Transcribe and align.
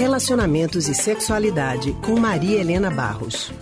Relacionamentos 0.00 0.88
e 0.88 0.94
Sexualidade 0.94 1.92
com 2.02 2.18
Maria 2.18 2.58
Helena 2.58 2.90
Barros. 2.90 3.52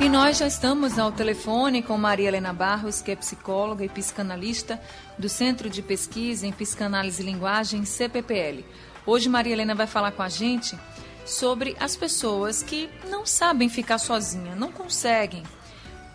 E 0.00 0.08
nós 0.08 0.38
já 0.38 0.46
estamos 0.46 0.96
ao 0.96 1.10
telefone 1.10 1.82
com 1.82 1.98
Maria 1.98 2.28
Helena 2.28 2.52
Barros, 2.52 3.02
que 3.02 3.10
é 3.10 3.16
psicóloga 3.16 3.84
e 3.84 3.88
psicanalista 3.88 4.80
do 5.18 5.28
Centro 5.28 5.68
de 5.68 5.82
Pesquisa 5.82 6.46
em 6.46 6.52
Psicanálise 6.52 7.20
e 7.20 7.26
Linguagem, 7.26 7.84
CPPL. 7.84 8.64
Hoje 9.04 9.28
Maria 9.28 9.54
Helena 9.54 9.74
vai 9.74 9.88
falar 9.88 10.12
com 10.12 10.22
a 10.22 10.28
gente 10.28 10.78
sobre 11.26 11.76
as 11.80 11.96
pessoas 11.96 12.62
que 12.62 12.88
não 13.10 13.26
sabem 13.26 13.68
ficar 13.68 13.98
sozinha, 13.98 14.54
não 14.54 14.70
conseguem. 14.70 15.42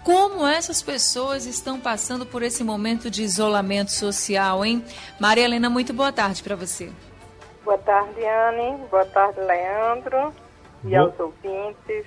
Como 0.04 0.45
essas 0.45 0.81
pessoas 0.81 1.45
estão 1.45 1.79
passando 1.79 2.25
por 2.25 2.43
esse 2.43 2.61
momento 2.63 3.09
de 3.09 3.23
isolamento 3.23 3.91
social, 3.91 4.66
hein? 4.66 4.84
Maria 5.17 5.45
Helena, 5.45 5.70
muito 5.70 5.94
boa 5.94 6.11
tarde 6.11 6.44
para 6.44 6.55
você. 6.57 6.91
Boa 7.63 7.77
tarde, 7.77 8.20
Anne. 8.21 8.77
Boa 8.91 9.05
tarde, 9.05 9.39
Leandro. 9.39 10.34
E 10.84 10.89
boa... 10.89 11.03
aos 11.03 11.20
ouvintes. 11.20 12.05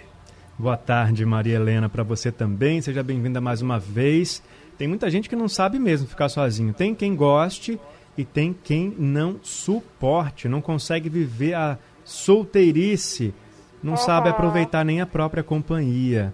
Boa 0.58 0.76
tarde, 0.76 1.24
Maria 1.24 1.56
Helena, 1.56 1.88
para 1.88 2.02
você 2.02 2.30
também. 2.30 2.82
Seja 2.82 3.02
bem-vinda 3.02 3.40
mais 3.40 3.62
uma 3.62 3.78
vez. 3.78 4.42
Tem 4.76 4.86
muita 4.86 5.08
gente 5.08 5.28
que 5.28 5.36
não 5.36 5.48
sabe 5.48 5.78
mesmo 5.78 6.06
ficar 6.06 6.28
sozinho. 6.28 6.74
Tem 6.74 6.94
quem 6.94 7.16
goste 7.16 7.80
e 8.16 8.26
tem 8.26 8.52
quem 8.52 8.94
não 8.98 9.40
suporte, 9.42 10.48
não 10.48 10.60
consegue 10.60 11.08
viver 11.08 11.54
a 11.54 11.78
solteirice, 12.04 13.34
não 13.82 13.92
uhum. 13.92 13.96
sabe 13.98 14.28
aproveitar 14.28 14.84
nem 14.84 15.00
a 15.00 15.06
própria 15.06 15.42
companhia. 15.42 16.32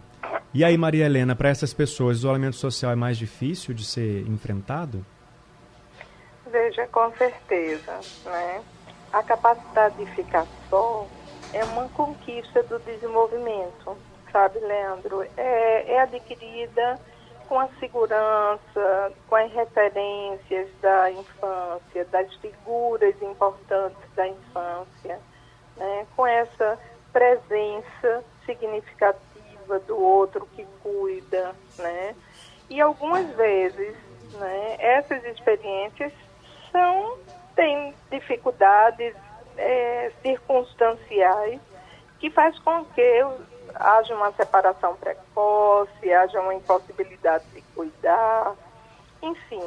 E 0.55 0.63
aí, 0.63 0.77
Maria 0.77 1.07
Helena, 1.07 1.35
para 1.35 1.49
essas 1.49 1.73
pessoas, 1.73 2.19
o 2.19 2.21
isolamento 2.21 2.57
social 2.57 2.93
é 2.93 2.95
mais 2.95 3.17
difícil 3.17 3.73
de 3.73 3.87
ser 3.87 4.27
enfrentado? 4.29 5.03
Veja, 6.47 6.87
com 6.89 7.11
certeza, 7.13 7.99
né? 8.27 8.63
A 9.11 9.23
capacidade 9.23 9.97
de 9.97 10.05
ficar 10.15 10.47
só 10.69 11.07
é 11.55 11.65
uma 11.65 11.89
conquista 11.89 12.63
do 12.65 12.79
desenvolvimento, 12.81 13.97
sabe, 14.31 14.59
Leandro? 14.59 15.23
É, 15.39 15.95
é 15.95 16.01
adquirida 16.01 17.01
com 17.49 17.59
a 17.59 17.69
segurança, 17.81 19.13
com 19.29 19.37
as 19.37 19.51
referências 19.53 20.69
da 20.83 21.11
infância, 21.11 22.05
das 22.11 22.35
figuras 22.35 23.15
importantes 23.23 24.15
da 24.15 24.29
infância 24.29 25.19
né, 25.79 26.07
com 26.15 26.27
essa 26.27 26.79
presença 27.11 28.23
significativa 28.45 29.32
do 29.87 29.99
outro 29.99 30.47
que 30.55 30.67
cuida, 30.83 31.55
né? 31.79 32.15
E 32.69 32.81
algumas 32.81 33.29
vezes, 33.37 33.95
né, 34.35 34.77
essas 34.79 35.25
experiências 35.25 36.13
são 36.71 37.19
têm 37.55 37.95
dificuldades 38.11 39.15
é, 39.57 40.11
circunstanciais 40.23 41.61
que 42.19 42.31
faz 42.31 42.59
com 42.61 42.85
que 42.87 43.25
haja 43.75 44.15
uma 44.15 44.33
separação 44.33 44.97
precoce, 44.97 46.13
haja 46.13 46.41
uma 46.41 46.55
impossibilidade 46.55 47.45
de 47.53 47.61
cuidar, 47.75 48.55
enfim, 49.21 49.63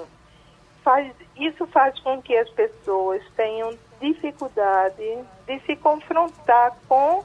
faz, 0.84 1.14
isso 1.36 1.66
faz 1.68 2.00
com 2.00 2.22
que 2.22 2.36
as 2.38 2.50
pessoas 2.52 3.22
tenham 3.36 3.78
dificuldade 4.00 5.26
de 5.48 5.60
se 5.66 5.76
confrontar 5.76 6.76
com 6.88 7.23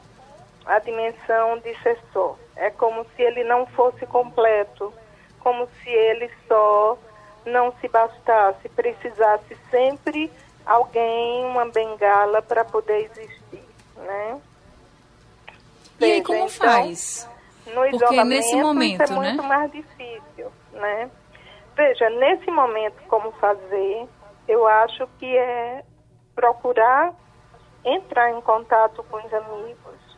a 0.66 0.78
dimensão 0.78 1.58
de 1.58 1.74
ser 1.82 1.98
só. 2.12 2.36
É 2.56 2.70
como 2.70 3.04
se 3.16 3.22
ele 3.22 3.44
não 3.44 3.66
fosse 3.66 4.06
completo, 4.06 4.92
como 5.40 5.66
se 5.82 5.88
ele 5.88 6.30
só 6.46 6.98
não 7.46 7.72
se 7.80 7.88
bastasse, 7.88 8.68
precisasse 8.68 9.56
sempre 9.70 10.30
alguém, 10.66 11.44
uma 11.46 11.66
bengala 11.66 12.42
para 12.42 12.64
poder 12.64 13.10
existir, 13.10 13.64
né? 13.96 14.40
E 15.98 16.04
aí 16.04 16.22
como 16.22 16.38
então, 16.38 16.48
faz? 16.48 17.28
No 17.66 17.98
Porque 17.98 18.24
nesse 18.24 18.56
momento, 18.56 19.04
isso 19.04 19.12
é 19.12 19.16
muito 19.16 19.42
né? 19.42 19.48
mais 19.48 19.72
difícil, 19.72 20.52
né? 20.72 21.10
Veja, 21.76 22.10
nesse 22.10 22.50
momento 22.50 23.02
como 23.08 23.32
fazer, 23.32 24.06
eu 24.48 24.66
acho 24.66 25.06
que 25.18 25.36
é 25.36 25.84
procurar 26.34 27.14
entrar 27.84 28.30
em 28.30 28.40
contato 28.40 29.02
com 29.04 29.16
os 29.16 29.32
amigos. 29.32 30.09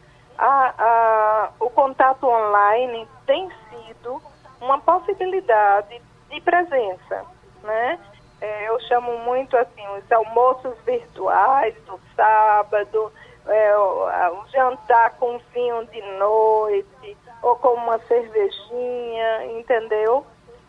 A, 0.44 0.74
a, 0.76 1.50
o 1.60 1.70
contato 1.70 2.26
online 2.26 3.08
tem 3.26 3.48
sido 3.70 4.20
uma 4.60 4.76
possibilidade 4.80 6.02
de 6.28 6.40
presença, 6.40 7.24
né? 7.62 7.96
É, 8.40 8.68
eu 8.68 8.80
chamo 8.80 9.18
muito 9.18 9.56
assim 9.56 9.86
os 9.96 10.10
almoços 10.10 10.76
virtuais 10.84 11.76
do 11.84 11.96
sábado, 12.16 13.12
é, 13.46 13.76
o, 13.76 14.40
o, 14.40 14.48
jantar 14.48 15.10
com 15.12 15.38
vinho 15.54 15.86
de 15.86 16.02
noite 16.18 17.16
ou 17.40 17.54
com 17.54 17.74
uma 17.74 18.00
cervejinha, 18.00 19.46
entendeu? 19.46 20.26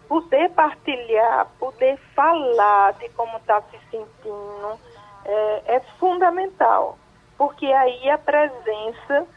Poder 0.07 0.51
partilhar, 0.51 1.47
poder 1.57 1.97
falar 2.15 2.93
de 2.93 3.09
como 3.09 3.37
está 3.37 3.59
se 3.63 3.79
sentindo, 3.89 4.79
é, 5.25 5.63
é 5.65 5.79
fundamental, 5.97 6.95
porque 7.39 7.65
aí 7.65 8.07
a 8.11 8.19
presença 8.19 9.27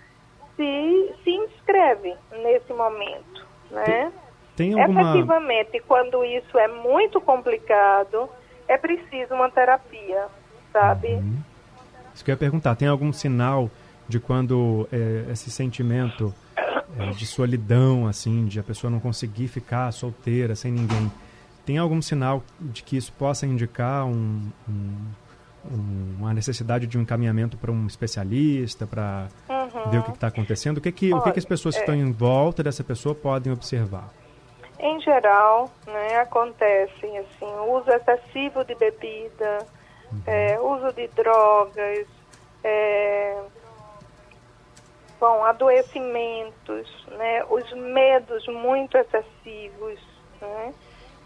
se, 0.56 1.15
se 1.22 1.31
inscreve 1.31 2.15
nesse 2.43 2.72
momento, 2.72 3.47
né? 3.71 4.12
Tem, 4.56 4.71
tem 4.72 4.83
alguma... 4.83 5.11
Efetivamente, 5.11 5.83
quando 5.87 6.25
isso 6.25 6.59
é 6.59 6.69
muito 6.69 7.21
complicado, 7.21 8.28
é 8.67 8.77
preciso 8.77 9.34
uma 9.34 9.50
terapia, 9.50 10.27
sabe? 10.72 11.09
Uhum. 11.09 11.39
Isso 12.15 12.25
que 12.25 12.31
eu 12.31 12.34
ia 12.34 12.39
perguntar, 12.39 12.75
tem 12.75 12.89
algum 12.89 13.12
sinal 13.12 13.71
de 14.09 14.19
quando 14.19 14.89
é, 14.91 15.31
esse 15.31 15.50
sentimento 15.50 16.34
é, 16.99 17.11
de 17.11 17.27
solidão, 17.27 18.06
assim, 18.06 18.47
de 18.47 18.59
a 18.59 18.62
pessoa 18.62 18.91
não 18.91 19.00
conseguir 19.00 19.49
ficar 19.49 19.93
solteira, 19.93 20.55
sem 20.55 20.73
ninguém, 20.73 21.12
tem 21.67 21.78
algum 21.78 22.00
sinal 22.00 22.43
de 22.59 22.83
que 22.83 22.97
isso 22.97 23.12
possa 23.12 23.44
indicar 23.44 24.06
um, 24.06 24.50
um 24.69 25.06
uma 26.19 26.33
necessidade 26.33 26.87
de 26.87 26.99
um 26.99 27.03
encaminhamento 27.03 27.56
para 27.56 27.71
um 27.71 27.87
especialista, 27.87 28.87
para 28.87 29.28
uhum. 29.49 29.56
Ver 29.91 29.98
o 29.98 30.03
que 30.03 30.10
está 30.10 30.28
acontecendo? 30.28 30.78
O 30.78 30.81
que, 30.81 30.92
que, 30.92 31.12
Olha, 31.12 31.20
o 31.20 31.25
que, 31.25 31.32
que 31.32 31.38
as 31.38 31.44
pessoas 31.44 31.75
que 31.75 31.81
é... 31.81 31.84
estão 31.84 31.94
em 31.94 32.12
volta 32.12 32.62
dessa 32.62 32.82
pessoa 32.82 33.14
podem 33.14 33.53
observar? 33.53 34.10
Em 34.78 35.00
geral, 35.00 35.70
né, 35.87 36.19
acontece 36.19 37.06
assim, 37.06 37.47
uso 37.69 37.91
excessivo 37.91 38.62
de 38.64 38.75
bebida, 38.75 39.66
uhum. 40.12 40.22
é, 40.26 40.60
uso 40.60 40.92
de 40.92 41.09
drogas, 41.09 42.06
é, 42.62 43.42
bom, 45.19 45.44
adoecimentos, 45.44 47.06
né, 47.08 47.43
os 47.48 47.72
medos 47.72 48.47
muito 48.48 48.98
excessivos, 48.98 49.98
né, 50.43 50.75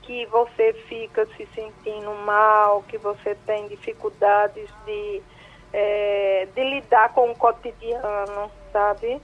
que 0.03 0.27
você 0.27 0.73
fica 0.89 1.27
se 1.37 1.47
sentindo 1.55 2.15
mal, 2.25 2.83
que 2.83 2.99
você 2.99 3.35
tem 3.47 3.67
dificuldades 3.69 4.69
de, 4.87 5.23
é, 5.73 6.49
de 6.55 6.65
lidar 6.65 7.13
com 7.13 7.31
o 7.31 7.35
cotidiano, 7.37 8.51
sabe? 8.73 9.21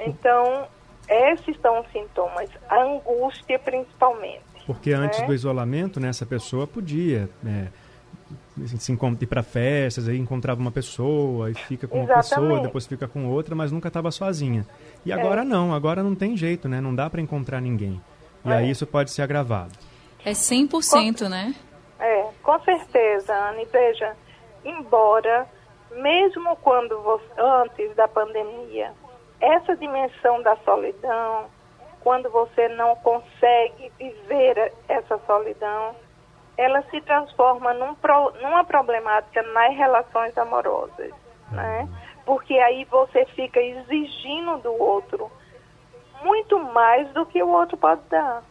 Então, 0.00 0.66
esses 1.08 1.58
são 1.60 1.80
os 1.80 1.90
sintomas, 1.92 2.50
a 2.68 2.82
angústia 2.82 3.58
principalmente. 3.58 4.42
Porque 4.66 4.92
antes 4.92 5.20
né? 5.20 5.26
do 5.26 5.34
isolamento, 5.34 6.00
né, 6.00 6.08
essa 6.08 6.24
pessoa 6.24 6.66
podia 6.66 7.28
né, 7.42 7.70
se 8.78 8.92
ir 8.92 9.26
para 9.26 9.42
festas, 9.42 10.08
aí 10.08 10.18
encontrava 10.18 10.60
uma 10.60 10.70
pessoa 10.70 11.50
e 11.50 11.54
fica 11.54 11.86
com 11.86 12.04
Exatamente. 12.04 12.32
uma 12.32 12.40
pessoa, 12.46 12.60
depois 12.60 12.86
fica 12.86 13.08
com 13.08 13.26
outra, 13.26 13.54
mas 13.54 13.72
nunca 13.72 13.88
estava 13.88 14.10
sozinha. 14.10 14.66
E 15.04 15.12
agora 15.12 15.42
é. 15.42 15.44
não, 15.44 15.74
agora 15.74 16.02
não 16.02 16.14
tem 16.14 16.36
jeito, 16.36 16.68
né? 16.68 16.80
Não 16.80 16.94
dá 16.94 17.10
para 17.10 17.20
encontrar 17.20 17.60
ninguém. 17.60 18.00
E 18.44 18.50
é. 18.50 18.54
aí 18.54 18.70
isso 18.70 18.86
pode 18.86 19.10
ser 19.10 19.22
agravado. 19.22 19.72
É 20.24 20.32
100%, 20.32 21.18
com, 21.18 21.28
né? 21.28 21.54
É, 21.98 22.28
com 22.42 22.58
certeza, 22.60 23.34
Anne. 23.50 23.66
Veja, 23.70 24.16
embora, 24.64 25.46
mesmo 25.90 26.56
quando 26.56 27.00
você, 27.02 27.24
antes 27.38 27.94
da 27.94 28.08
pandemia, 28.08 28.92
essa 29.40 29.76
dimensão 29.76 30.42
da 30.42 30.56
solidão, 30.58 31.46
quando 32.00 32.30
você 32.30 32.68
não 32.68 32.96
consegue 32.96 33.90
viver 33.98 34.72
essa 34.88 35.18
solidão, 35.26 35.94
ela 36.56 36.82
se 36.90 37.00
transforma 37.00 37.74
num 37.74 37.94
pro, 37.94 38.32
numa 38.42 38.64
problemática 38.64 39.42
nas 39.42 39.74
relações 39.74 40.36
amorosas, 40.38 41.12
né? 41.50 41.88
Porque 42.24 42.54
aí 42.54 42.84
você 42.84 43.24
fica 43.26 43.60
exigindo 43.60 44.58
do 44.58 44.72
outro 44.72 45.30
muito 46.22 46.58
mais 46.58 47.06
do 47.12 47.26
que 47.26 47.42
o 47.42 47.48
outro 47.48 47.76
pode 47.76 48.00
dar 48.08 48.42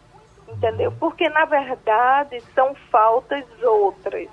entendeu? 0.47 0.91
Porque 1.00 1.27
na 1.30 1.45
verdade 1.45 2.41
são 2.53 2.75
faltas 2.91 3.45
outras, 3.62 4.30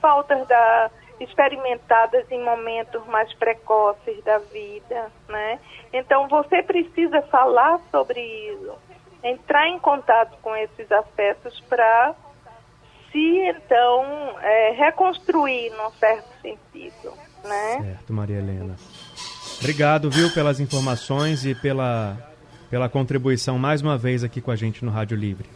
faltas 0.00 0.46
da 0.48 0.90
experimentadas 1.20 2.30
em 2.30 2.42
momentos 2.42 3.04
mais 3.06 3.32
precoces 3.34 4.22
da 4.24 4.38
vida, 4.38 5.10
né? 5.28 5.58
Então 5.92 6.28
você 6.28 6.62
precisa 6.62 7.22
falar 7.22 7.80
sobre 7.90 8.20
isso, 8.20 8.74
entrar 9.22 9.68
em 9.68 9.78
contato 9.78 10.36
com 10.42 10.54
esses 10.56 10.90
aspectos 10.90 11.60
para 11.68 12.14
se 13.10 13.38
então 13.46 14.04
é, 14.40 14.70
reconstruir 14.72 15.70
num 15.70 15.90
certo 15.92 16.28
sentido, 16.40 17.12
né? 17.44 17.78
Certo, 17.82 18.12
Maria 18.12 18.38
Helena. 18.38 18.74
Obrigado, 19.58 20.10
viu, 20.10 20.32
pelas 20.32 20.58
informações 20.58 21.44
e 21.44 21.54
pela, 21.54 22.16
pela 22.68 22.88
contribuição 22.88 23.58
mais 23.58 23.80
uma 23.80 23.96
vez 23.96 24.24
aqui 24.24 24.40
com 24.40 24.50
a 24.50 24.56
gente 24.56 24.84
no 24.84 24.90
Rádio 24.90 25.16
Livre. 25.16 25.48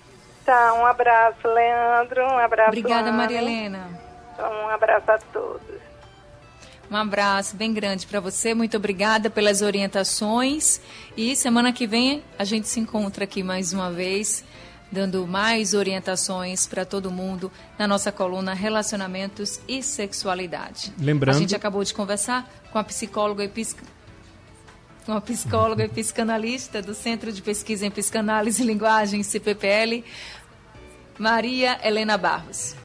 Tá, 0.44 0.74
um 0.74 0.86
abraço, 0.86 1.48
Leandro, 1.48 2.22
um 2.22 2.38
abraço. 2.38 2.68
Obrigada, 2.68 3.10
Maria 3.10 3.38
Helena. 3.38 4.05
Um 4.38 4.68
abraço 4.68 5.10
a 5.10 5.18
todos. 5.18 5.86
Um 6.90 6.96
abraço 6.96 7.56
bem 7.56 7.72
grande 7.72 8.06
para 8.06 8.20
você. 8.20 8.54
Muito 8.54 8.76
obrigada 8.76 9.28
pelas 9.28 9.60
orientações. 9.60 10.80
E 11.16 11.34
semana 11.34 11.72
que 11.72 11.86
vem 11.86 12.22
a 12.38 12.44
gente 12.44 12.68
se 12.68 12.78
encontra 12.78 13.24
aqui 13.24 13.42
mais 13.42 13.72
uma 13.72 13.90
vez, 13.90 14.44
dando 14.90 15.26
mais 15.26 15.74
orientações 15.74 16.66
para 16.66 16.84
todo 16.84 17.10
mundo 17.10 17.50
na 17.78 17.88
nossa 17.88 18.12
coluna 18.12 18.54
Relacionamentos 18.54 19.60
e 19.66 19.82
Sexualidade. 19.82 20.92
Lembrando. 20.98 21.36
A 21.36 21.38
gente 21.38 21.56
acabou 21.56 21.82
de 21.82 21.92
conversar 21.92 22.48
com 22.70 22.78
a 22.78 22.84
psicóloga 22.84 23.42
e 23.42 23.48
psic... 23.48 23.82
com 25.04 25.12
a 25.12 25.20
psicóloga 25.20 25.84
e 25.84 25.88
psicanalista 25.88 26.80
do 26.80 26.94
Centro 26.94 27.32
de 27.32 27.42
Pesquisa 27.42 27.84
em 27.84 27.90
Psicanálise 27.90 28.62
e 28.62 28.66
Linguagem, 28.66 29.22
CPPL, 29.22 30.04
Maria 31.18 31.80
Helena 31.82 32.16
Barros. 32.16 32.74